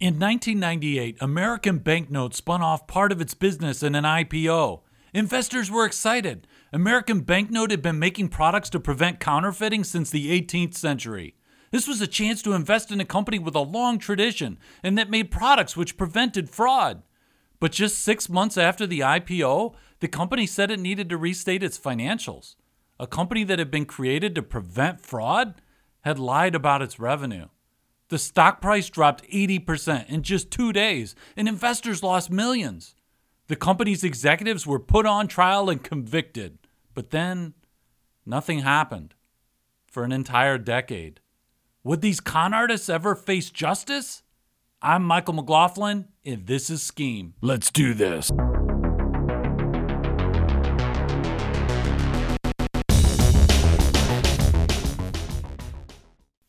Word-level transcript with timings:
In 0.00 0.20
1998, 0.20 1.16
American 1.20 1.78
Banknote 1.78 2.32
spun 2.32 2.62
off 2.62 2.86
part 2.86 3.10
of 3.10 3.20
its 3.20 3.34
business 3.34 3.82
in 3.82 3.96
an 3.96 4.04
IPO. 4.04 4.82
Investors 5.12 5.72
were 5.72 5.84
excited. 5.84 6.46
American 6.72 7.22
Banknote 7.22 7.72
had 7.72 7.82
been 7.82 7.98
making 7.98 8.28
products 8.28 8.70
to 8.70 8.78
prevent 8.78 9.18
counterfeiting 9.18 9.82
since 9.82 10.08
the 10.08 10.40
18th 10.40 10.74
century. 10.74 11.34
This 11.72 11.88
was 11.88 12.00
a 12.00 12.06
chance 12.06 12.42
to 12.42 12.52
invest 12.52 12.92
in 12.92 13.00
a 13.00 13.04
company 13.04 13.40
with 13.40 13.56
a 13.56 13.60
long 13.60 13.98
tradition 13.98 14.60
and 14.84 14.96
that 14.96 15.10
made 15.10 15.32
products 15.32 15.76
which 15.76 15.96
prevented 15.96 16.48
fraud. 16.48 17.02
But 17.58 17.72
just 17.72 17.98
six 17.98 18.28
months 18.28 18.56
after 18.56 18.86
the 18.86 19.00
IPO, 19.00 19.74
the 19.98 20.06
company 20.06 20.46
said 20.46 20.70
it 20.70 20.78
needed 20.78 21.08
to 21.08 21.16
restate 21.16 21.64
its 21.64 21.76
financials. 21.76 22.54
A 23.00 23.08
company 23.08 23.42
that 23.42 23.58
had 23.58 23.72
been 23.72 23.84
created 23.84 24.36
to 24.36 24.42
prevent 24.42 25.00
fraud 25.00 25.60
had 26.02 26.20
lied 26.20 26.54
about 26.54 26.82
its 26.82 27.00
revenue. 27.00 27.48
The 28.08 28.18
stock 28.18 28.60
price 28.60 28.88
dropped 28.88 29.28
80% 29.28 30.08
in 30.08 30.22
just 30.22 30.50
two 30.50 30.72
days, 30.72 31.14
and 31.36 31.46
investors 31.46 32.02
lost 32.02 32.30
millions. 32.30 32.94
The 33.48 33.56
company's 33.56 34.04
executives 34.04 34.66
were 34.66 34.78
put 34.78 35.06
on 35.06 35.28
trial 35.28 35.68
and 35.68 35.82
convicted. 35.82 36.58
But 36.94 37.10
then, 37.10 37.54
nothing 38.24 38.60
happened 38.60 39.14
for 39.90 40.04
an 40.04 40.12
entire 40.12 40.58
decade. 40.58 41.20
Would 41.84 42.00
these 42.00 42.20
con 42.20 42.54
artists 42.54 42.88
ever 42.88 43.14
face 43.14 43.50
justice? 43.50 44.22
I'm 44.80 45.02
Michael 45.02 45.34
McLaughlin, 45.34 46.08
and 46.24 46.46
this 46.46 46.70
is 46.70 46.82
Scheme. 46.82 47.34
Let's 47.40 47.70
do 47.70 47.94
this. 47.94 48.30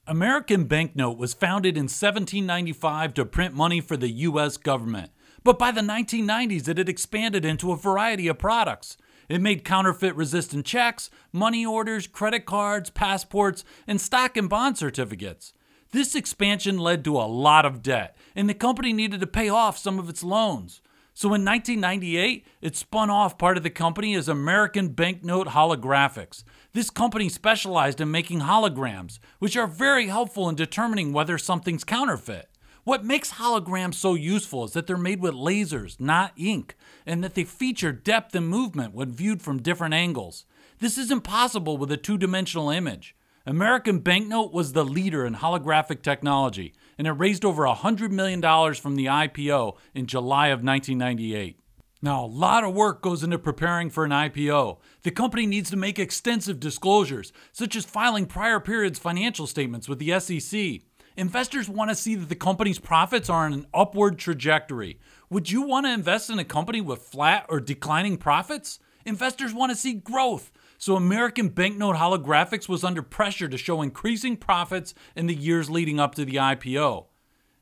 American 0.09 0.63
Banknote 0.63 1.19
was 1.19 1.35
founded 1.35 1.77
in 1.77 1.83
1795 1.83 3.13
to 3.13 3.25
print 3.25 3.53
money 3.53 3.79
for 3.79 3.95
the 3.95 4.09
U.S. 4.09 4.57
government, 4.57 5.11
but 5.43 5.59
by 5.59 5.69
the 5.69 5.81
1990s 5.81 6.67
it 6.67 6.79
had 6.79 6.89
expanded 6.89 7.45
into 7.45 7.71
a 7.71 7.77
variety 7.77 8.27
of 8.27 8.39
products. 8.39 8.97
It 9.29 9.39
made 9.39 9.63
counterfeit 9.63 10.15
resistant 10.15 10.65
checks, 10.65 11.11
money 11.31 11.63
orders, 11.63 12.07
credit 12.07 12.47
cards, 12.47 12.89
passports, 12.89 13.63
and 13.85 14.01
stock 14.01 14.35
and 14.35 14.49
bond 14.49 14.79
certificates. 14.79 15.53
This 15.91 16.15
expansion 16.15 16.79
led 16.79 17.03
to 17.03 17.15
a 17.15 17.29
lot 17.29 17.63
of 17.63 17.83
debt, 17.83 18.17
and 18.35 18.49
the 18.49 18.55
company 18.55 18.93
needed 18.93 19.19
to 19.19 19.27
pay 19.27 19.49
off 19.49 19.77
some 19.77 19.99
of 19.99 20.09
its 20.09 20.23
loans. 20.23 20.81
So 21.19 21.33
in 21.33 21.43
1998, 21.43 22.47
it 22.61 22.77
spun 22.77 23.09
off 23.09 23.37
part 23.37 23.57
of 23.57 23.63
the 23.63 23.69
company 23.69 24.15
as 24.15 24.29
American 24.29 24.87
Banknote 24.87 25.47
Holographics. 25.47 26.45
This 26.71 26.89
company 26.89 27.27
specialized 27.27 27.99
in 27.99 28.09
making 28.09 28.39
holograms, 28.39 29.19
which 29.39 29.57
are 29.57 29.67
very 29.67 30.07
helpful 30.07 30.47
in 30.47 30.55
determining 30.55 31.11
whether 31.11 31.37
something's 31.37 31.83
counterfeit. 31.83 32.47
What 32.85 33.03
makes 33.03 33.33
holograms 33.33 33.95
so 33.95 34.13
useful 34.13 34.63
is 34.63 34.71
that 34.71 34.87
they're 34.87 34.95
made 34.95 35.19
with 35.19 35.33
lasers, 35.33 35.99
not 35.99 36.31
ink, 36.37 36.77
and 37.05 37.21
that 37.21 37.35
they 37.35 37.43
feature 37.43 37.91
depth 37.91 38.33
and 38.33 38.47
movement 38.47 38.93
when 38.93 39.11
viewed 39.11 39.41
from 39.41 39.61
different 39.61 39.95
angles. 39.95 40.45
This 40.79 40.97
is 40.97 41.11
impossible 41.11 41.77
with 41.77 41.91
a 41.91 41.97
two 41.97 42.17
dimensional 42.17 42.69
image. 42.69 43.13
American 43.45 43.99
Banknote 43.99 44.53
was 44.53 44.71
the 44.71 44.85
leader 44.85 45.25
in 45.25 45.35
holographic 45.35 46.01
technology, 46.01 46.73
and 46.99 47.07
it 47.07 47.13
raised 47.13 47.45
over 47.45 47.63
$100 47.63 48.11
million 48.11 48.41
from 48.75 48.97
the 48.97 49.05
IPO 49.05 49.77
in 49.95 50.05
July 50.05 50.49
of 50.49 50.61
1998. 50.61 51.57
Now, 52.01 52.25
a 52.25 52.27
lot 52.27 52.65
of 52.65 52.75
work 52.75 53.01
goes 53.01 53.23
into 53.23 53.39
preparing 53.39 53.89
for 53.89 54.03
an 54.03 54.11
IPO. 54.11 54.77
The 55.03 55.11
company 55.11 55.45
needs 55.45 55.69
to 55.69 55.77
make 55.77 55.97
extensive 55.97 56.59
disclosures, 56.59 57.31
such 57.53 57.77
as 57.77 57.85
filing 57.85 58.25
prior 58.25 58.59
periods' 58.59 58.99
financial 58.99 59.47
statements 59.47 59.87
with 59.87 59.99
the 59.99 60.19
SEC. 60.19 60.81
Investors 61.15 61.69
want 61.69 61.89
to 61.89 61.95
see 61.95 62.15
that 62.15 62.27
the 62.27 62.35
company's 62.35 62.79
profits 62.79 63.29
are 63.29 63.45
on 63.45 63.53
an 63.53 63.67
upward 63.73 64.19
trajectory. 64.19 64.99
Would 65.29 65.51
you 65.51 65.61
want 65.61 65.85
to 65.85 65.93
invest 65.93 66.29
in 66.29 66.37
a 66.37 66.45
company 66.45 66.81
with 66.81 67.01
flat 67.01 67.45
or 67.47 67.61
declining 67.61 68.17
profits? 68.17 68.79
Investors 69.05 69.53
want 69.53 69.71
to 69.71 69.77
see 69.77 69.93
growth. 69.93 70.51
So 70.79 70.95
American 70.95 71.49
Banknote 71.49 71.97
Holographics 71.97 72.69
was 72.69 72.85
under 72.85 73.01
pressure 73.03 73.49
to 73.49 73.57
show 73.57 73.81
increasing 73.81 74.37
profits 74.37 74.93
in 75.13 75.27
the 75.27 75.35
years 75.35 75.69
leading 75.69 75.99
up 75.99 76.15
to 76.15 76.23
the 76.23 76.37
IPO. 76.37 77.07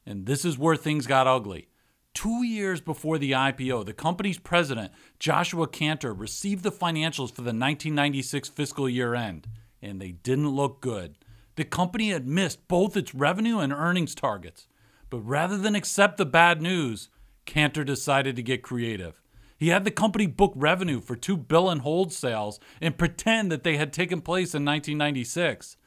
And 0.05 0.27
this 0.27 0.45
is 0.45 0.57
where 0.57 0.75
things 0.75 1.07
got 1.07 1.25
ugly. 1.25 1.67
Two 2.13 2.43
years 2.43 2.79
before 2.79 3.17
the 3.17 3.31
IPO, 3.31 3.87
the 3.87 3.93
company's 3.93 4.37
president, 4.37 4.91
Joshua 5.19 5.67
Cantor, 5.67 6.13
received 6.13 6.63
the 6.63 6.71
financials 6.71 7.29
for 7.29 7.41
the 7.41 7.49
1996 7.49 8.49
fiscal 8.49 8.87
year 8.87 9.15
end, 9.15 9.47
and 9.81 9.99
they 9.99 10.11
didn't 10.11 10.49
look 10.49 10.79
good. 10.79 11.15
The 11.55 11.65
company 11.65 12.11
had 12.11 12.27
missed 12.27 12.67
both 12.67 12.95
its 12.95 13.15
revenue 13.15 13.57
and 13.57 13.73
earnings 13.73 14.13
targets. 14.13 14.67
But 15.09 15.21
rather 15.21 15.57
than 15.57 15.73
accept 15.73 16.17
the 16.17 16.25
bad 16.25 16.61
news, 16.61 17.09
Cantor 17.45 17.83
decided 17.83 18.35
to 18.35 18.43
get 18.43 18.61
creative. 18.61 19.19
He 19.57 19.69
had 19.69 19.83
the 19.83 19.91
company 19.91 20.27
book 20.27 20.53
revenue 20.55 21.01
for 21.01 21.15
two 21.15 21.35
bill 21.35 21.69
and 21.69 21.81
hold 21.81 22.13
sales 22.13 22.59
and 22.79 22.97
pretend 22.97 23.51
that 23.51 23.63
they 23.63 23.77
had 23.77 23.91
taken 23.91 24.21
place 24.21 24.53
in 24.53 24.63
1996. 24.63 25.77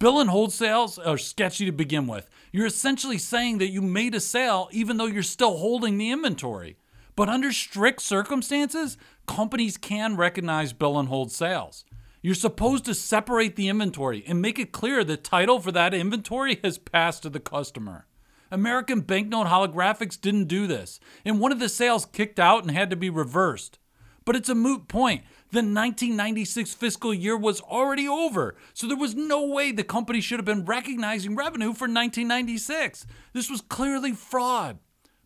Bill 0.00 0.18
and 0.18 0.28
hold 0.28 0.52
sales 0.52 0.98
are 0.98 1.16
sketchy 1.16 1.64
to 1.64 1.72
begin 1.72 2.08
with. 2.08 2.28
You're 2.50 2.66
essentially 2.66 3.18
saying 3.18 3.58
that 3.58 3.70
you 3.70 3.80
made 3.80 4.16
a 4.16 4.20
sale 4.20 4.68
even 4.72 4.96
though 4.96 5.06
you're 5.06 5.22
still 5.22 5.58
holding 5.58 5.96
the 5.96 6.10
inventory. 6.10 6.76
But 7.14 7.28
under 7.28 7.52
strict 7.52 8.02
circumstances, 8.02 8.96
companies 9.26 9.76
can 9.76 10.16
recognize 10.16 10.72
bill 10.72 10.98
and 10.98 11.08
hold 11.08 11.30
sales. 11.30 11.84
You're 12.22 12.34
supposed 12.34 12.84
to 12.86 12.94
separate 12.94 13.54
the 13.54 13.68
inventory 13.68 14.24
and 14.26 14.42
make 14.42 14.58
it 14.58 14.72
clear 14.72 15.04
the 15.04 15.16
title 15.16 15.60
for 15.60 15.70
that 15.72 15.94
inventory 15.94 16.58
has 16.64 16.78
passed 16.78 17.22
to 17.22 17.30
the 17.30 17.40
customer. 17.40 18.06
American 18.52 19.00
Banknote 19.00 19.46
Holographics 19.46 20.20
didn't 20.20 20.44
do 20.44 20.66
this, 20.66 21.00
and 21.24 21.40
one 21.40 21.52
of 21.52 21.58
the 21.58 21.70
sales 21.70 22.04
kicked 22.04 22.38
out 22.38 22.62
and 22.62 22.70
had 22.70 22.90
to 22.90 22.96
be 22.96 23.08
reversed. 23.08 23.78
But 24.26 24.36
it's 24.36 24.50
a 24.50 24.54
moot 24.54 24.88
point. 24.88 25.22
The 25.50 25.58
1996 25.58 26.74
fiscal 26.74 27.14
year 27.14 27.36
was 27.36 27.62
already 27.62 28.06
over, 28.06 28.54
so 28.74 28.86
there 28.86 28.96
was 28.96 29.14
no 29.14 29.46
way 29.46 29.72
the 29.72 29.82
company 29.82 30.20
should 30.20 30.38
have 30.38 30.44
been 30.44 30.66
recognizing 30.66 31.34
revenue 31.34 31.72
for 31.72 31.88
1996. 31.88 33.06
This 33.32 33.50
was 33.50 33.62
clearly 33.62 34.12
fraud. 34.12 34.78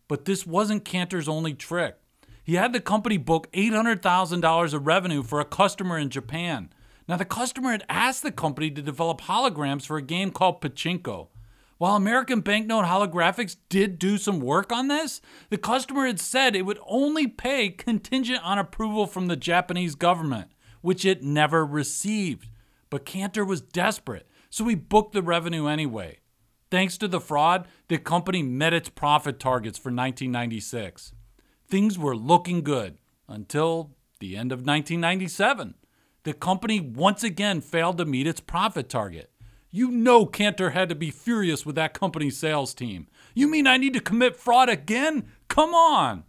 But 0.07 0.23
this 0.23 0.47
wasn't 0.47 0.85
Cantor's 0.85 1.27
only 1.27 1.53
trick. 1.53 1.97
He 2.45 2.55
had 2.55 2.71
the 2.71 2.79
company 2.79 3.17
book 3.17 3.51
$800,000 3.51 4.73
of 4.73 4.87
revenue 4.87 5.21
for 5.21 5.41
a 5.41 5.45
customer 5.45 5.97
in 5.97 6.09
Japan. 6.09 6.69
Now, 7.09 7.17
the 7.17 7.25
customer 7.25 7.71
had 7.71 7.85
asked 7.89 8.23
the 8.23 8.31
company 8.31 8.71
to 8.71 8.81
develop 8.81 9.21
holograms 9.21 9.85
for 9.85 9.97
a 9.97 10.01
game 10.01 10.31
called 10.31 10.61
Pachinko. 10.61 11.27
While 11.77 11.95
American 11.95 12.41
Banknote 12.41 12.85
Holographics 12.85 13.55
did 13.69 13.99
do 13.99 14.17
some 14.17 14.39
work 14.39 14.71
on 14.71 14.87
this, 14.87 15.21
the 15.49 15.59
customer 15.59 16.07
had 16.07 16.19
said 16.19 16.55
it 16.55 16.65
would 16.65 16.79
only 16.87 17.27
pay 17.27 17.69
contingent 17.69 18.43
on 18.43 18.57
approval 18.57 19.05
from 19.05 19.27
the 19.27 19.35
Japanese 19.35 19.93
government, 19.93 20.51
which 20.81 21.05
it 21.05 21.21
never 21.21 21.63
received. 21.63 22.49
But 22.89 23.05
Cantor 23.05 23.45
was 23.45 23.61
desperate, 23.61 24.27
so 24.49 24.67
he 24.67 24.73
booked 24.73 25.13
the 25.13 25.21
revenue 25.21 25.67
anyway. 25.67 26.19
Thanks 26.71 26.97
to 26.97 27.07
the 27.07 27.21
fraud, 27.21 27.67
the 27.87 27.99
company 27.99 28.41
met 28.41 28.73
its 28.73 28.89
profit 28.89 29.39
targets 29.39 29.77
for 29.77 29.89
1996. 29.89 31.13
Things 31.67 31.99
were 31.99 32.15
looking 32.15 32.61
good 32.63 32.97
until 33.27 33.91
the 34.19 34.35
end 34.35 34.51
of 34.51 34.59
1997. 34.59 35.75
The 36.23 36.33
company 36.33 36.79
once 36.79 37.23
again 37.23 37.61
failed 37.61 37.99
to 37.99 38.05
meet 38.05 38.27
its 38.27 38.39
profit 38.39 38.89
target. 38.89 39.31
You 39.77 39.91
know 39.91 40.25
Cantor 40.25 40.71
had 40.71 40.89
to 40.89 40.95
be 40.95 41.11
furious 41.11 41.63
with 41.63 41.75
that 41.75 41.93
company's 41.93 42.35
sales 42.35 42.73
team. 42.73 43.05
You 43.35 43.47
mean 43.47 43.67
I 43.67 43.77
need 43.77 43.93
to 43.93 43.99
commit 43.99 44.35
fraud 44.35 44.69
again? 44.69 45.27
Come 45.49 45.75
on! 45.75 46.23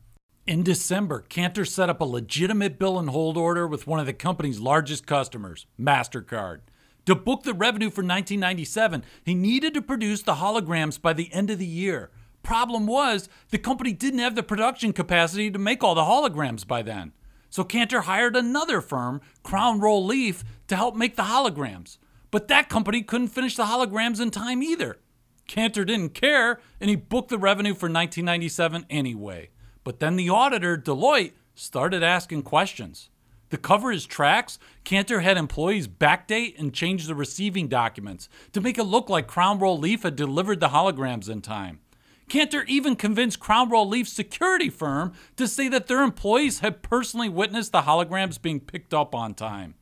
In 0.47 0.63
December, 0.63 1.23
Cantor 1.31 1.65
set 1.65 1.89
up 1.89 2.03
a 2.03 2.05
legitimate 2.05 2.79
bill 2.79 2.99
and 2.99 3.09
hold 3.09 3.39
order 3.39 3.67
with 3.67 3.87
one 3.87 4.01
of 4.01 4.05
the 4.05 4.13
company's 4.13 4.61
largest 4.61 5.07
customers, 5.07 5.65
MasterCard. 5.81 6.61
To 7.07 7.15
book 7.15 7.45
the 7.45 7.55
revenue 7.55 7.89
for 7.89 8.03
1997, 8.03 9.03
he 9.25 9.33
needed 9.33 9.73
to 9.73 9.81
produce 9.81 10.21
the 10.21 10.35
holograms 10.35 11.01
by 11.01 11.15
the 11.15 11.33
end 11.33 11.49
of 11.49 11.59
the 11.59 11.65
year. 11.65 12.11
Problem 12.43 12.87
was, 12.87 13.31
the 13.49 13.57
company 13.57 13.95
didn't 13.95 14.21
have 14.21 14.35
the 14.35 14.43
production 14.43 14.93
capacity 14.93 15.51
to 15.51 15.59
make 15.59 15.83
all 15.83 15.95
the 15.95 16.03
holograms 16.03 16.67
by 16.67 16.83
then. 16.83 17.13
So 17.49 17.65
Cantor 17.65 18.03
hired 18.03 18.37
another 18.37 18.83
firm, 18.83 19.23
Crown 19.43 19.81
Roll 19.81 20.05
Leaf, 20.05 20.45
to 20.67 20.77
help 20.77 20.95
make 20.95 21.17
the 21.17 21.23
holograms. 21.23 21.97
But 22.31 22.49
that 22.49 22.69
company 22.69 23.03
couldn't 23.03 23.29
finish 23.29 23.57
the 23.57 23.65
holograms 23.65 24.21
in 24.21 24.31
time 24.31 24.63
either. 24.63 24.99
Cantor 25.47 25.85
didn't 25.85 26.15
care, 26.15 26.61
and 26.81 26.91
he 26.91 26.97
booked 26.97 27.31
the 27.31 27.39
revenue 27.39 27.73
for 27.73 27.87
1997 27.87 28.87
anyway. 28.91 29.49
But 29.83 30.01
then 30.01 30.17
the 30.17 30.29
auditor, 30.29 30.77
Deloitte, 30.77 31.33
started 31.55 32.03
asking 32.03 32.43
questions. 32.43 33.09
To 33.51 33.57
cover 33.57 33.91
his 33.91 34.05
tracks, 34.05 34.59
Cantor 34.85 35.21
had 35.21 35.39
employees 35.39 35.89
backdate 35.89 36.59
and 36.59 36.75
change 36.75 37.07
the 37.07 37.15
receiving 37.15 37.67
documents 37.67 38.29
to 38.53 38.61
make 38.61 38.77
it 38.77 38.85
look 38.85 39.09
like 39.09 39.27
Crown 39.27 39.59
Roll 39.59 39.79
Leaf 39.79 40.03
had 40.03 40.17
delivered 40.17 40.61
the 40.61 40.69
holograms 40.69 41.31
in 41.31 41.41
time. 41.41 41.81
Cantor 42.29 42.65
even 42.65 42.95
convinced 42.95 43.41
Crown 43.41 43.71
Roll 43.71 43.89
Leaf's 43.89 44.13
security 44.13 44.69
firm 44.69 45.15
to 45.37 45.49
say 45.49 45.69
that 45.69 45.87
their 45.87 46.03
employees 46.03 46.59
had 46.59 46.83
personally 46.83 47.31
witnessed 47.31 47.73
the 47.73 47.83
holograms 47.83 48.41
being 48.41 48.61
picked 48.61 48.93
up 48.93 49.15
on 49.15 49.33
time. 49.33 49.75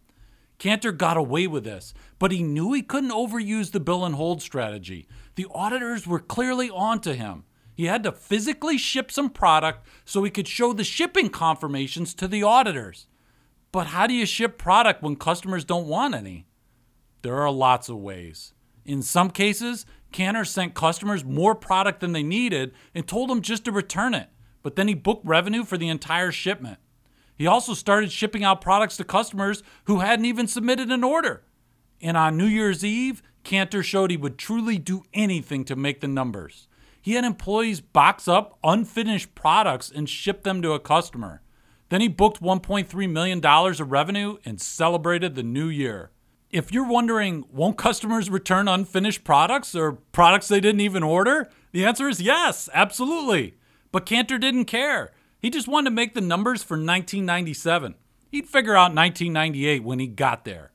Cantor 0.58 0.93
got 0.93 1.17
away 1.17 1.47
with 1.47 1.64
this, 1.64 1.93
but 2.19 2.32
he 2.32 2.43
knew 2.43 2.73
he 2.73 2.82
couldn't 2.82 3.11
overuse 3.11 3.73
the 3.73 3.81
bill 3.81 4.05
and 4.05 4.14
hold 4.14 4.41
strategy. 4.41 5.06
The 5.35 5.47
auditors 5.55 6.06
were 6.06 6.19
clearly 6.19 6.70
on 6.70 7.00
to 7.00 7.14
him. 7.14 7.44
He 7.75 7.85
had 7.85 8.03
to 8.05 8.12
physically 8.12 8.79
ship 8.79 9.12
some 9.12 9.29
product 9.29 9.87
so 10.06 10.25
he 10.25 10.31
could 10.31 10.49
show 10.49 10.73
the 10.73 10.85
shipping 10.85 11.29
confirmations 11.29 12.14
to 12.14 12.26
the 12.26 12.43
auditors. 12.43 13.06
But 13.70 13.88
how 13.88 14.06
do 14.06 14.14
you 14.14 14.25
ship 14.25 14.56
product 14.56 15.03
when 15.03 15.17
customers 15.17 15.64
don't 15.64 15.87
want 15.87 16.14
any? 16.14 16.47
There 17.20 17.37
are 17.37 17.50
lots 17.50 17.91
of 17.91 17.99
ways. 17.99 18.55
In 18.87 19.03
some 19.03 19.31
cases, 19.31 19.85
Cantor 20.12 20.47
sent 20.47 20.73
customers 20.75 21.25
more 21.25 21.55
product 21.55 22.00
than 22.00 22.12
they 22.12 22.23
needed 22.23 22.73
and 22.94 23.06
told 23.06 23.29
them 23.29 23.43
just 23.43 23.67
to 23.67 23.73
return 23.73 24.14
it, 24.14 24.31
but 24.62 24.76
then 24.76 24.88
he 24.88 24.94
booked 24.94 25.26
revenue 25.26 25.64
for 25.64 25.76
the 25.76 25.88
entire 25.88 26.32
shipment. 26.32 26.79
He 27.36 27.46
also 27.46 27.74
started 27.74 28.10
shipping 28.10 28.44
out 28.44 28.60
products 28.60 28.96
to 28.96 29.04
customers 29.04 29.62
who 29.84 30.00
hadn't 30.00 30.24
even 30.24 30.46
submitted 30.46 30.90
an 30.90 31.04
order. 31.04 31.42
And 32.00 32.16
on 32.16 32.36
New 32.36 32.46
Year's 32.46 32.84
Eve, 32.84 33.22
Cantor 33.44 33.82
showed 33.82 34.10
he 34.10 34.16
would 34.16 34.38
truly 34.38 34.78
do 34.78 35.04
anything 35.14 35.64
to 35.66 35.76
make 35.76 36.00
the 36.00 36.08
numbers. 36.08 36.68
He 37.00 37.12
had 37.12 37.24
employees 37.24 37.80
box 37.80 38.26
up 38.26 38.58
unfinished 38.64 39.34
products 39.34 39.92
and 39.94 40.08
ship 40.08 40.42
them 40.42 40.60
to 40.62 40.72
a 40.72 40.80
customer. 40.80 41.42
Then 41.88 42.00
he 42.00 42.08
booked 42.08 42.42
$1.3 42.42 43.10
million 43.10 43.44
of 43.44 43.92
revenue 43.92 44.38
and 44.44 44.60
celebrated 44.60 45.34
the 45.34 45.44
new 45.44 45.68
year. 45.68 46.10
If 46.50 46.72
you're 46.72 46.88
wondering, 46.88 47.44
won't 47.50 47.78
customers 47.78 48.30
return 48.30 48.66
unfinished 48.66 49.24
products 49.24 49.74
or 49.74 49.92
products 49.92 50.48
they 50.48 50.60
didn't 50.60 50.80
even 50.80 51.02
order? 51.02 51.48
The 51.72 51.84
answer 51.84 52.08
is 52.08 52.20
yes, 52.20 52.68
absolutely. 52.72 53.56
But 53.92 54.06
Cantor 54.06 54.38
didn't 54.38 54.64
care. 54.64 55.12
He 55.46 55.50
just 55.50 55.69
wanted 55.69 55.90
to 55.90 55.94
make 55.94 56.14
the 56.14 56.20
numbers 56.20 56.64
for 56.64 56.75
1997. 56.75 57.94
He'd 58.32 58.48
figure 58.48 58.75
out 58.75 58.93
1998 58.93 59.84
when 59.84 60.00
he 60.00 60.08
got 60.08 60.44
there. 60.44 60.72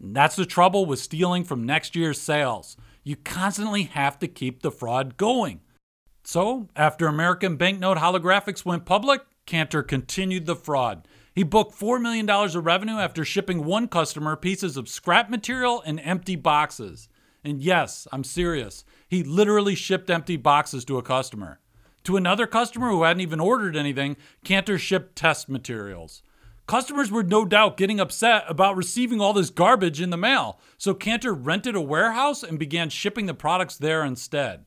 And 0.00 0.12
that's 0.12 0.34
the 0.34 0.44
trouble 0.44 0.86
with 0.86 0.98
stealing 0.98 1.44
from 1.44 1.62
next 1.62 1.94
year's 1.94 2.20
sales. 2.20 2.76
You 3.04 3.14
constantly 3.14 3.84
have 3.84 4.18
to 4.18 4.26
keep 4.26 4.60
the 4.60 4.72
fraud 4.72 5.18
going. 5.18 5.60
So, 6.24 6.66
after 6.74 7.06
American 7.06 7.54
Banknote 7.54 7.98
Holographics 7.98 8.64
went 8.64 8.86
public, 8.86 9.20
Cantor 9.46 9.84
continued 9.84 10.46
the 10.46 10.56
fraud. 10.56 11.06
He 11.32 11.44
booked 11.44 11.78
$4 11.78 12.02
million 12.02 12.28
of 12.28 12.66
revenue 12.66 12.96
after 12.98 13.24
shipping 13.24 13.64
one 13.64 13.86
customer 13.86 14.34
pieces 14.34 14.76
of 14.76 14.88
scrap 14.88 15.30
material 15.30 15.80
and 15.86 16.00
empty 16.00 16.34
boxes. 16.34 17.08
And 17.44 17.62
yes, 17.62 18.08
I'm 18.10 18.24
serious. 18.24 18.82
He 19.06 19.22
literally 19.22 19.76
shipped 19.76 20.10
empty 20.10 20.36
boxes 20.36 20.84
to 20.86 20.98
a 20.98 21.04
customer. 21.04 21.60
To 22.08 22.16
another 22.16 22.46
customer 22.46 22.88
who 22.88 23.02
hadn't 23.02 23.20
even 23.20 23.38
ordered 23.38 23.76
anything, 23.76 24.16
Cantor 24.42 24.78
shipped 24.78 25.14
test 25.14 25.46
materials. 25.46 26.22
Customers 26.66 27.10
were 27.10 27.22
no 27.22 27.44
doubt 27.44 27.76
getting 27.76 28.00
upset 28.00 28.44
about 28.48 28.78
receiving 28.78 29.20
all 29.20 29.34
this 29.34 29.50
garbage 29.50 30.00
in 30.00 30.08
the 30.08 30.16
mail, 30.16 30.58
so 30.78 30.94
Cantor 30.94 31.34
rented 31.34 31.76
a 31.76 31.82
warehouse 31.82 32.42
and 32.42 32.58
began 32.58 32.88
shipping 32.88 33.26
the 33.26 33.34
products 33.34 33.76
there 33.76 34.06
instead. 34.06 34.64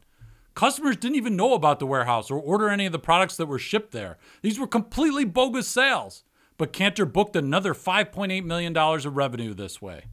Customers 0.53 0.97
didn't 0.97 1.15
even 1.15 1.35
know 1.35 1.55
about 1.55 1.79
the 1.79 1.87
warehouse 1.87 2.29
or 2.29 2.39
order 2.39 2.69
any 2.69 2.85
of 2.85 2.91
the 2.91 2.99
products 2.99 3.37
that 3.37 3.47
were 3.47 3.57
shipped 3.57 3.91
there. 3.91 4.19
These 4.43 4.59
were 4.59 4.67
completely 4.67 5.25
bogus 5.25 5.67
sales. 5.67 6.23
But 6.59 6.73
Cantor 6.73 7.07
booked 7.07 7.35
another 7.35 7.73
$5.8 7.73 8.45
million 8.45 8.77
of 8.77 9.17
revenue 9.17 9.55
this 9.55 9.81
way. 9.81 10.03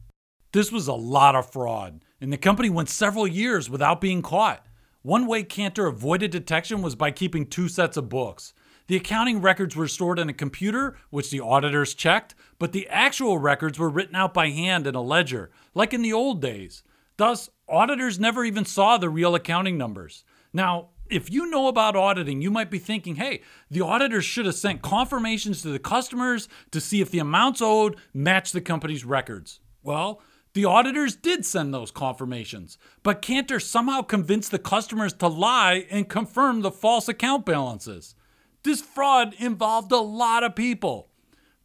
This 0.51 0.71
was 0.71 0.87
a 0.87 0.93
lot 0.93 1.35
of 1.35 1.51
fraud, 1.51 2.03
and 2.19 2.33
the 2.33 2.37
company 2.37 2.71
went 2.71 2.89
several 2.89 3.27
years 3.27 3.69
without 3.69 4.01
being 4.01 4.23
caught. 4.23 4.65
One 5.01 5.27
way 5.27 5.43
Cantor 5.43 5.87
avoided 5.87 6.31
detection 6.31 6.81
was 6.81 6.95
by 6.95 7.11
keeping 7.11 7.45
two 7.45 7.69
sets 7.69 7.95
of 7.95 8.09
books. 8.09 8.53
The 8.87 8.97
accounting 8.97 9.41
records 9.41 9.75
were 9.75 9.87
stored 9.87 10.19
in 10.19 10.27
a 10.27 10.33
computer, 10.33 10.97
which 11.09 11.29
the 11.29 11.39
auditors 11.39 11.93
checked, 11.93 12.35
but 12.57 12.73
the 12.73 12.87
actual 12.89 13.37
records 13.37 13.79
were 13.79 13.89
written 13.89 14.15
out 14.15 14.33
by 14.33 14.49
hand 14.49 14.87
in 14.87 14.95
a 14.95 15.01
ledger, 15.01 15.51
like 15.73 15.93
in 15.93 16.01
the 16.01 16.11
old 16.11 16.41
days. 16.41 16.83
Thus, 17.15 17.49
auditors 17.67 18.19
never 18.19 18.43
even 18.43 18.65
saw 18.65 18.97
the 18.97 19.09
real 19.09 19.35
accounting 19.35 19.77
numbers. 19.77 20.25
Now, 20.51 20.89
if 21.09 21.31
you 21.31 21.49
know 21.49 21.67
about 21.67 21.95
auditing, 21.95 22.41
you 22.41 22.51
might 22.51 22.69
be 22.69 22.79
thinking, 22.79 23.15
hey, 23.15 23.41
the 23.69 23.81
auditors 23.81 24.25
should 24.25 24.45
have 24.45 24.55
sent 24.55 24.81
confirmations 24.81 25.61
to 25.61 25.69
the 25.69 25.79
customers 25.79 26.49
to 26.71 26.81
see 26.81 26.99
if 26.99 27.09
the 27.09 27.19
amounts 27.19 27.61
owed 27.61 27.95
match 28.13 28.51
the 28.51 28.61
company's 28.61 29.05
records. 29.05 29.59
Well, 29.81 30.21
the 30.53 30.65
auditors 30.65 31.15
did 31.15 31.45
send 31.45 31.73
those 31.73 31.91
confirmations, 31.91 32.77
but 33.03 33.21
Cantor 33.21 33.59
somehow 33.59 34.01
convinced 34.01 34.51
the 34.51 34.59
customers 34.59 35.13
to 35.13 35.27
lie 35.27 35.85
and 35.91 36.09
confirm 36.09 36.61
the 36.61 36.71
false 36.71 37.07
account 37.07 37.45
balances. 37.45 38.15
This 38.63 38.81
fraud 38.81 39.35
involved 39.37 39.91
a 39.91 39.97
lot 39.97 40.43
of 40.43 40.55
people. 40.55 41.09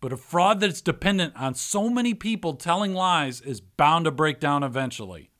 But 0.00 0.12
a 0.12 0.18
fraud 0.18 0.60
that's 0.60 0.82
dependent 0.82 1.32
on 1.34 1.54
so 1.54 1.88
many 1.88 2.12
people 2.12 2.54
telling 2.54 2.92
lies 2.92 3.40
is 3.40 3.62
bound 3.62 4.04
to 4.04 4.10
break 4.10 4.38
down 4.38 4.62
eventually. 4.62 5.30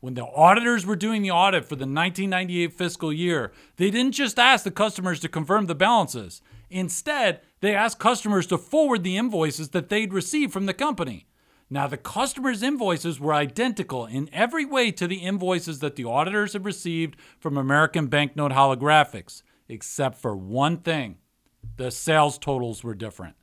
When 0.00 0.14
the 0.14 0.26
auditors 0.26 0.84
were 0.84 0.96
doing 0.96 1.22
the 1.22 1.30
audit 1.30 1.64
for 1.64 1.76
the 1.76 1.86
1998 1.86 2.72
fiscal 2.72 3.12
year, 3.12 3.52
they 3.76 3.88
didn't 3.92 4.12
just 4.12 4.40
ask 4.40 4.64
the 4.64 4.72
customers 4.72 5.20
to 5.20 5.28
confirm 5.28 5.66
the 5.66 5.76
balances. 5.76 6.42
Instead, 6.68 7.42
they 7.60 7.76
asked 7.76 8.00
customers 8.00 8.48
to 8.48 8.58
forward 8.58 9.04
the 9.04 9.16
invoices 9.16 9.68
that 9.68 9.88
they'd 9.88 10.12
received 10.12 10.52
from 10.52 10.66
the 10.66 10.74
company. 10.74 11.28
Now, 11.72 11.86
the 11.86 11.96
customers' 11.96 12.62
invoices 12.62 13.18
were 13.18 13.32
identical 13.32 14.04
in 14.04 14.28
every 14.30 14.66
way 14.66 14.90
to 14.90 15.06
the 15.06 15.20
invoices 15.20 15.78
that 15.78 15.96
the 15.96 16.04
auditors 16.04 16.52
had 16.52 16.66
received 16.66 17.16
from 17.40 17.56
American 17.56 18.08
Banknote 18.08 18.52
Holographics 18.52 19.42
except 19.70 20.18
for 20.18 20.36
one 20.36 20.76
thing 20.76 21.16
the 21.78 21.90
sales 21.90 22.36
totals 22.36 22.84
were 22.84 22.94
different. 22.94 23.36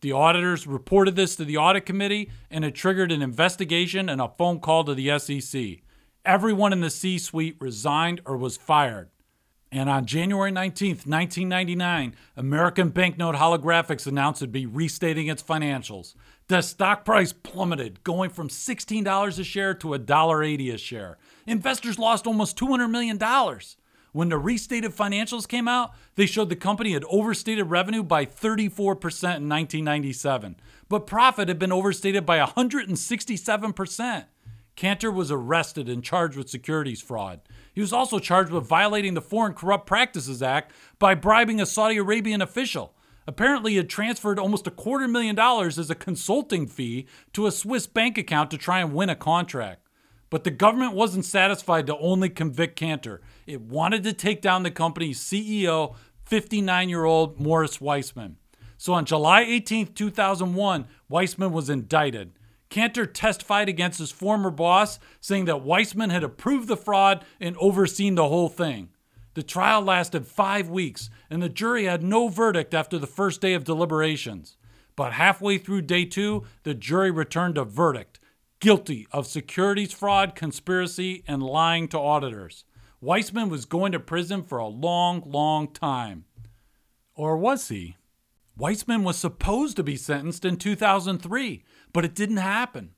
The 0.00 0.12
auditors 0.12 0.66
reported 0.66 1.16
this 1.16 1.36
to 1.36 1.44
the 1.44 1.58
audit 1.58 1.84
committee, 1.84 2.30
and 2.50 2.64
it 2.64 2.74
triggered 2.74 3.12
an 3.12 3.20
investigation 3.20 4.08
and 4.08 4.22
a 4.22 4.32
phone 4.38 4.58
call 4.60 4.82
to 4.84 4.94
the 4.94 5.18
SEC. 5.18 5.82
Everyone 6.24 6.72
in 6.72 6.80
the 6.80 6.88
C 6.88 7.18
suite 7.18 7.56
resigned 7.60 8.22
or 8.24 8.38
was 8.38 8.56
fired. 8.56 9.10
And 9.76 9.90
on 9.90 10.06
January 10.06 10.50
19, 10.50 10.88
1999, 11.04 12.14
American 12.34 12.88
Banknote 12.88 13.34
Holographics 13.34 14.06
announced 14.06 14.40
it'd 14.40 14.50
be 14.50 14.64
restating 14.64 15.26
its 15.26 15.42
financials. 15.42 16.14
The 16.48 16.62
stock 16.62 17.04
price 17.04 17.34
plummeted, 17.34 18.02
going 18.02 18.30
from 18.30 18.48
$16 18.48 19.38
a 19.38 19.44
share 19.44 19.74
to 19.74 19.88
$1.80 19.88 20.72
a 20.72 20.78
share. 20.78 21.18
Investors 21.46 21.98
lost 21.98 22.26
almost 22.26 22.56
$200 22.56 22.90
million. 22.90 23.18
When 24.12 24.30
the 24.30 24.38
restated 24.38 24.96
financials 24.96 25.46
came 25.46 25.68
out, 25.68 25.92
they 26.14 26.24
showed 26.24 26.48
the 26.48 26.56
company 26.56 26.94
had 26.94 27.04
overstated 27.10 27.66
revenue 27.66 28.02
by 28.02 28.24
34% 28.24 28.62
in 28.78 29.46
1997, 29.46 30.56
but 30.88 31.06
profit 31.06 31.48
had 31.48 31.58
been 31.58 31.70
overstated 31.70 32.24
by 32.24 32.38
167%. 32.38 34.24
Cantor 34.76 35.10
was 35.10 35.30
arrested 35.30 35.88
and 35.88 36.04
charged 36.04 36.36
with 36.36 36.50
securities 36.50 37.00
fraud. 37.00 37.40
He 37.72 37.80
was 37.80 37.94
also 37.94 38.18
charged 38.18 38.52
with 38.52 38.68
violating 38.68 39.14
the 39.14 39.22
Foreign 39.22 39.54
Corrupt 39.54 39.86
Practices 39.86 40.42
Act 40.42 40.72
by 40.98 41.14
bribing 41.14 41.60
a 41.60 41.66
Saudi 41.66 41.96
Arabian 41.96 42.42
official. 42.42 42.94
Apparently, 43.26 43.72
he 43.72 43.76
had 43.78 43.88
transferred 43.88 44.38
almost 44.38 44.66
a 44.66 44.70
quarter 44.70 45.08
million 45.08 45.34
dollars 45.34 45.78
as 45.78 45.90
a 45.90 45.94
consulting 45.94 46.66
fee 46.66 47.06
to 47.32 47.46
a 47.46 47.52
Swiss 47.52 47.86
bank 47.86 48.18
account 48.18 48.50
to 48.50 48.58
try 48.58 48.80
and 48.80 48.92
win 48.92 49.08
a 49.08 49.16
contract. 49.16 49.88
But 50.28 50.44
the 50.44 50.50
government 50.50 50.92
wasn't 50.92 51.24
satisfied 51.24 51.86
to 51.86 51.96
only 51.98 52.28
convict 52.28 52.76
Cantor. 52.76 53.22
It 53.46 53.62
wanted 53.62 54.02
to 54.04 54.12
take 54.12 54.42
down 54.42 54.62
the 54.62 54.70
company's 54.70 55.20
CEO, 55.20 55.96
59 56.24 56.88
year 56.88 57.04
old 57.04 57.40
Morris 57.40 57.80
Weissman. 57.80 58.36
So 58.76 58.92
on 58.92 59.06
July 59.06 59.40
18, 59.40 59.94
2001, 59.94 60.86
Weissman 61.08 61.52
was 61.52 61.70
indicted. 61.70 62.32
Cantor 62.76 63.06
testified 63.06 63.70
against 63.70 64.00
his 64.00 64.10
former 64.10 64.50
boss, 64.50 64.98
saying 65.18 65.46
that 65.46 65.62
Weissman 65.62 66.10
had 66.10 66.22
approved 66.22 66.68
the 66.68 66.76
fraud 66.76 67.24
and 67.40 67.56
overseen 67.56 68.16
the 68.16 68.28
whole 68.28 68.50
thing. 68.50 68.90
The 69.32 69.42
trial 69.42 69.80
lasted 69.80 70.26
five 70.26 70.68
weeks, 70.68 71.08
and 71.30 71.42
the 71.42 71.48
jury 71.48 71.84
had 71.84 72.02
no 72.02 72.28
verdict 72.28 72.74
after 72.74 72.98
the 72.98 73.06
first 73.06 73.40
day 73.40 73.54
of 73.54 73.64
deliberations. 73.64 74.58
But 74.94 75.14
halfway 75.14 75.56
through 75.56 75.82
day 75.82 76.04
two, 76.04 76.44
the 76.64 76.74
jury 76.74 77.10
returned 77.10 77.56
a 77.56 77.64
verdict 77.64 78.20
guilty 78.60 79.08
of 79.10 79.26
securities 79.26 79.94
fraud, 79.94 80.34
conspiracy, 80.34 81.24
and 81.26 81.42
lying 81.42 81.88
to 81.88 81.98
auditors. 81.98 82.66
Weissman 83.00 83.48
was 83.48 83.64
going 83.64 83.92
to 83.92 84.00
prison 84.00 84.42
for 84.42 84.58
a 84.58 84.68
long, 84.68 85.22
long 85.24 85.72
time. 85.72 86.26
Or 87.14 87.38
was 87.38 87.68
he? 87.68 87.96
Weissman 88.58 89.04
was 89.04 89.18
supposed 89.18 89.76
to 89.76 89.82
be 89.82 89.96
sentenced 89.96 90.46
in 90.46 90.56
2003, 90.56 91.62
but 91.96 92.04
it 92.04 92.14
didn't 92.14 92.36
happen. 92.36 92.90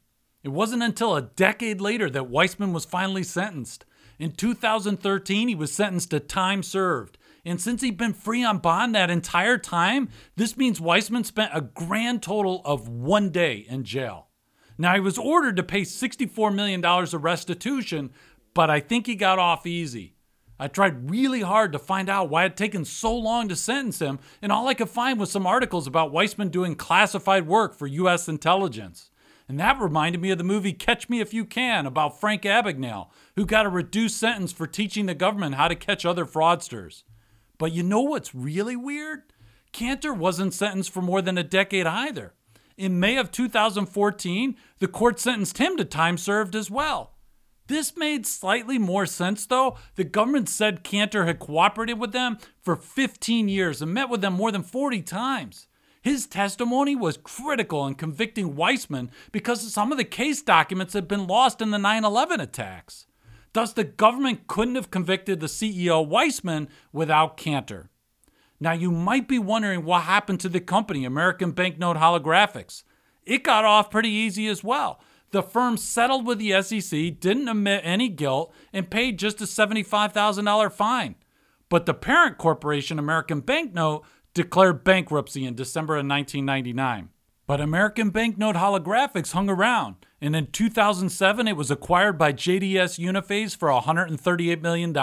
It 0.43 0.49
wasn't 0.49 0.83
until 0.83 1.15
a 1.15 1.23
decade 1.23 1.81
later 1.81 2.11
that 2.11 2.29
Weissman 2.29 2.73
was 2.73 2.85
finally 2.85 3.23
sentenced. 3.23 3.85
In 4.19 4.33
2013, 4.33 5.47
he 5.47 5.55
was 5.55 5.71
sentenced 5.71 6.11
to 6.11 6.19
time 6.19 6.65
served. 6.65 7.17
And 7.45 7.61
since 7.61 7.81
he'd 7.81 7.97
been 7.97 8.13
free 8.13 8.43
on 8.43 8.59
bond 8.59 8.97
that 8.97 9.09
entire 9.09 9.57
time, 9.57 10.09
this 10.35 10.57
means 10.57 10.81
Weissman 10.81 11.23
spent 11.23 11.53
a 11.55 11.61
grand 11.61 12.25
total 12.25 12.61
of 12.65 12.89
one 12.89 13.31
day 13.31 13.65
in 13.69 13.85
jail. 13.85 14.31
Now, 14.77 14.95
he 14.95 15.01
was 15.01 15.17
ordered 15.17 15.55
to 15.59 15.63
pay 15.63 15.83
$64 15.83 16.53
million 16.53 16.85
of 16.85 17.23
restitution, 17.23 18.11
but 18.53 18.69
I 18.69 18.81
think 18.81 19.07
he 19.07 19.15
got 19.15 19.39
off 19.39 19.65
easy. 19.65 20.17
I 20.59 20.69
tried 20.69 21.11
really 21.11 21.43
hard 21.43 21.73
to 21.73 21.79
find 21.79 22.09
out 22.09 22.31
why 22.31 22.43
it 22.43 22.51
had 22.51 22.57
taken 22.57 22.85
so 22.85 23.15
long 23.17 23.49
to 23.49 23.57
sentence 23.57 24.01
him, 24.01 24.19
and 24.43 24.51
all 24.51 24.67
I 24.67 24.75
could 24.75 24.91
find 24.91 25.19
was 25.19 25.31
some 25.31 25.47
articles 25.47 25.87
about 25.87 26.11
Weissman 26.11 26.49
doing 26.49 26.75
classified 26.75 27.47
work 27.47 27.75
for 27.75 27.87
U.S. 27.87 28.29
intelligence. 28.29 29.11
And 29.49 29.59
that 29.61 29.81
reminded 29.81 30.21
me 30.21 30.31
of 30.31 30.39
the 30.39 30.45
movie 30.45 30.73
Catch 30.73 31.09
Me 31.09 31.21
If 31.21 31.33
You 31.33 31.45
Can 31.45 31.87
about 31.87 32.21
Frank 32.21 32.43
Abagnale, 32.43 33.09
who 33.37 33.47
got 33.47 33.67
a 33.67 33.71
reduced 33.71 34.19
sentence 34.19 34.53
for 34.53 34.67
teaching 34.67 35.07
the 35.07 35.15
government 35.15 35.55
how 35.55 35.69
to 35.69 35.75
catch 35.75 36.05
other 36.05 36.27
fraudsters. 36.27 37.05
But 37.57 37.73
you 37.73 37.83
know 37.83 38.03
what's 38.03 38.35
really 38.35 38.77
weird? 38.77 39.23
Cantor 39.73 40.13
wasn't 40.13 40.55
sentenced 40.55 40.91
for 40.91 41.03
more 41.03 41.23
than 41.23 41.39
a 41.39 41.45
decade 41.45 41.87
either. 41.87 42.35
In 42.77 43.01
May 43.01 43.17
of 43.17 43.31
2014, 43.31 44.57
the 44.79 44.89
court 44.89 45.19
sentenced 45.19 45.59
him 45.59 45.77
to 45.77 45.85
time 45.85 46.19
served 46.19 46.55
as 46.55 46.71
well. 46.71 47.15
This 47.69 47.97
made 47.97 48.27
slightly 48.27 48.79
more 48.79 49.07
sense, 49.07 49.47
though. 49.47 49.77
The 49.95 50.05
government 50.05 50.49
said 50.49 50.83
Cantor 50.83 51.27
had 51.27 51.39
cooperated 51.39 51.99
with 51.99 52.13
them 52.13 52.39
for 52.61 52.75
15 52.75 53.49
years 53.49 53.81
and 53.83 53.93
met 53.93 54.09
with 54.09 54.23
them 54.23 54.33
more 54.33 54.51
than 54.51 54.63
40 54.63 55.03
times. 55.03 55.69
His 56.01 56.27
testimony 56.27 56.97
was 56.97 57.19
critical 57.19 57.87
in 57.87 57.95
convicting 57.95 58.57
Weissman 58.57 59.11
because 59.33 59.73
some 59.73 59.93
of 59.93 59.99
the 59.99 60.05
case 60.05 60.41
documents 60.41 60.95
had 60.95 61.07
been 61.07 61.27
lost 61.27 61.61
in 61.61 61.71
the 61.71 61.79
9 61.79 62.05
11 62.05 62.41
attacks. 62.41 63.07
Thus, 63.53 63.75
the 63.75 63.85
government 63.85 64.47
couldn't 64.47 64.77
have 64.77 64.91
convicted 64.91 65.41
the 65.41 65.47
CEO 65.47 66.07
Weissman 66.07 66.69
without 66.93 67.37
Cantor. 67.37 67.91
Now, 68.61 68.73
you 68.73 68.91
might 68.91 69.29
be 69.29 69.39
wondering 69.39 69.85
what 69.85 70.03
happened 70.03 70.41
to 70.41 70.49
the 70.49 70.61
company, 70.61 71.05
American 71.05 71.53
Banknote 71.53 71.97
Holographics. 71.97 72.83
It 73.25 73.45
got 73.45 73.65
off 73.65 73.91
pretty 73.91 74.09
easy 74.09 74.49
as 74.49 74.65
well. 74.65 75.01
The 75.31 75.43
firm 75.43 75.77
settled 75.77 76.27
with 76.27 76.39
the 76.39 76.63
SEC, 76.63 77.21
didn't 77.21 77.49
admit 77.49 77.83
any 77.85 78.09
guilt, 78.09 78.53
and 78.73 78.91
paid 78.91 79.19
just 79.19 79.41
a 79.41 79.45
$75,000 79.45 80.73
fine. 80.73 81.17
But 81.69 81.85
the 81.85 81.95
parent 81.95 82.39
corporation, 82.39 82.99
American 82.99 83.41
Banknote, 83.41 84.05
declared 84.33 84.85
bankruptcy 84.85 85.45
in 85.45 85.55
December 85.55 85.95
of 85.95 86.07
1999. 86.07 87.11
But 87.47 87.61
American 87.61 88.11
Banknote 88.11 88.57
Holographics 88.57 89.33
hung 89.33 89.49
around, 89.51 89.97
and 90.21 90.37
in 90.37 90.49
2007 90.49 91.49
it 91.49 91.57
was 91.57 91.71
acquired 91.71 92.19
by 92.19 92.33
JDS 92.33 92.99
Uniphase 92.99 93.57
for 93.57 93.69
$138 93.69 94.61
million. 94.61 94.95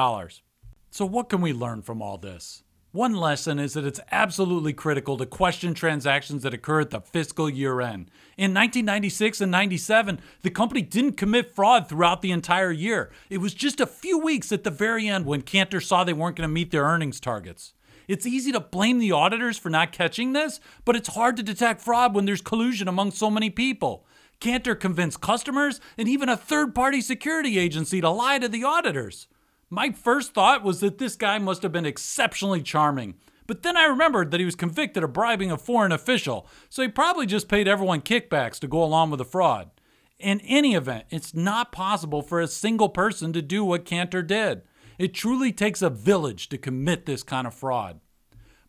So, 0.91 1.05
what 1.05 1.29
can 1.29 1.41
we 1.41 1.53
learn 1.53 1.81
from 1.81 2.01
all 2.01 2.17
this? 2.17 2.63
One 2.95 3.13
lesson 3.13 3.59
is 3.59 3.73
that 3.73 3.83
it's 3.83 3.99
absolutely 4.09 4.71
critical 4.71 5.17
to 5.17 5.25
question 5.25 5.73
transactions 5.73 6.43
that 6.43 6.53
occur 6.53 6.79
at 6.79 6.91
the 6.91 7.01
fiscal 7.01 7.49
year 7.49 7.81
end. 7.81 8.09
In 8.37 8.53
1996 8.53 9.41
and 9.41 9.51
97, 9.51 10.21
the 10.43 10.49
company 10.49 10.81
didn't 10.81 11.17
commit 11.17 11.53
fraud 11.53 11.89
throughout 11.89 12.21
the 12.21 12.31
entire 12.31 12.71
year. 12.71 13.11
It 13.29 13.39
was 13.39 13.53
just 13.53 13.81
a 13.81 13.85
few 13.85 14.17
weeks 14.17 14.53
at 14.53 14.63
the 14.63 14.71
very 14.71 15.09
end 15.09 15.25
when 15.25 15.41
Cantor 15.41 15.81
saw 15.81 16.05
they 16.05 16.13
weren't 16.13 16.37
going 16.37 16.47
to 16.47 16.53
meet 16.53 16.71
their 16.71 16.85
earnings 16.85 17.19
targets. 17.19 17.73
It's 18.07 18.25
easy 18.25 18.53
to 18.53 18.61
blame 18.61 18.99
the 18.99 19.11
auditors 19.11 19.57
for 19.57 19.69
not 19.69 19.91
catching 19.91 20.31
this, 20.31 20.61
but 20.85 20.95
it's 20.95 21.15
hard 21.15 21.35
to 21.35 21.43
detect 21.43 21.81
fraud 21.81 22.15
when 22.15 22.23
there's 22.23 22.39
collusion 22.39 22.87
among 22.87 23.11
so 23.11 23.29
many 23.29 23.49
people. 23.49 24.05
Cantor 24.39 24.73
convinced 24.73 25.19
customers 25.19 25.81
and 25.97 26.07
even 26.07 26.29
a 26.29 26.37
third 26.37 26.73
party 26.73 27.01
security 27.01 27.59
agency 27.59 27.99
to 27.99 28.09
lie 28.09 28.39
to 28.39 28.47
the 28.47 28.63
auditors. 28.63 29.27
My 29.75 29.91
first 29.91 30.33
thought 30.33 30.63
was 30.63 30.79
that 30.79 30.99
this 30.99 31.17
guy 31.17 31.37
must 31.37 31.61
have 31.61 31.73
been 31.73 31.85
exceptionally 31.85 32.61
charming. 32.61 33.15
But 33.45 33.61
then 33.61 33.75
I 33.75 33.83
remembered 33.83 34.31
that 34.31 34.39
he 34.39 34.45
was 34.45 34.55
convicted 34.55 35.03
of 35.03 35.11
bribing 35.11 35.51
a 35.51 35.57
foreign 35.57 35.91
official, 35.91 36.47
so 36.69 36.81
he 36.81 36.87
probably 36.87 37.25
just 37.25 37.49
paid 37.49 37.67
everyone 37.67 37.99
kickbacks 37.99 38.57
to 38.59 38.69
go 38.69 38.81
along 38.81 39.09
with 39.09 39.17
the 39.17 39.25
fraud. 39.25 39.71
In 40.17 40.39
any 40.45 40.75
event, 40.75 41.07
it's 41.09 41.33
not 41.33 41.73
possible 41.73 42.21
for 42.21 42.39
a 42.39 42.47
single 42.47 42.87
person 42.87 43.33
to 43.33 43.41
do 43.41 43.65
what 43.65 43.83
Cantor 43.83 44.21
did. 44.21 44.61
It 44.97 45.13
truly 45.13 45.51
takes 45.51 45.81
a 45.81 45.89
village 45.89 46.47
to 46.49 46.57
commit 46.57 47.05
this 47.05 47.21
kind 47.21 47.45
of 47.45 47.53
fraud. 47.53 47.99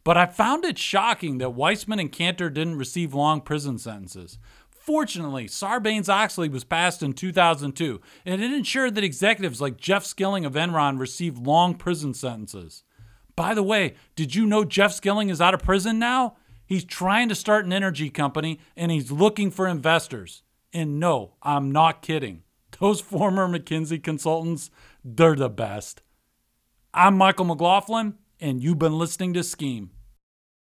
But 0.02 0.16
I 0.16 0.26
found 0.26 0.64
it 0.64 0.76
shocking 0.76 1.38
that 1.38 1.50
Weissman 1.50 2.00
and 2.00 2.10
Cantor 2.10 2.50
didn't 2.50 2.78
receive 2.78 3.14
long 3.14 3.42
prison 3.42 3.78
sentences. 3.78 4.38
Fortunately, 4.86 5.46
Sarbanes 5.46 6.08
Oxley 6.08 6.48
was 6.48 6.62
passed 6.62 7.02
in 7.02 7.12
2002, 7.12 8.00
and 8.24 8.40
it 8.40 8.52
ensured 8.52 8.94
that 8.94 9.02
executives 9.02 9.60
like 9.60 9.78
Jeff 9.78 10.04
Skilling 10.04 10.44
of 10.44 10.52
Enron 10.52 11.00
received 11.00 11.44
long 11.44 11.74
prison 11.74 12.14
sentences. 12.14 12.84
By 13.34 13.52
the 13.52 13.64
way, 13.64 13.96
did 14.14 14.36
you 14.36 14.46
know 14.46 14.64
Jeff 14.64 14.92
Skilling 14.92 15.28
is 15.28 15.40
out 15.40 15.54
of 15.54 15.64
prison 15.64 15.98
now? 15.98 16.36
He's 16.64 16.84
trying 16.84 17.28
to 17.30 17.34
start 17.34 17.64
an 17.64 17.72
energy 17.72 18.10
company 18.10 18.60
and 18.76 18.92
he's 18.92 19.10
looking 19.10 19.50
for 19.50 19.66
investors. 19.66 20.44
And 20.72 21.00
no, 21.00 21.34
I'm 21.42 21.72
not 21.72 22.00
kidding. 22.00 22.44
Those 22.78 23.00
former 23.00 23.48
McKinsey 23.48 24.00
consultants, 24.00 24.70
they're 25.04 25.34
the 25.34 25.48
best. 25.48 26.02
I'm 26.94 27.18
Michael 27.18 27.46
McLaughlin, 27.46 28.14
and 28.40 28.62
you've 28.62 28.78
been 28.78 28.98
listening 28.98 29.34
to 29.34 29.42
Scheme. 29.42 29.90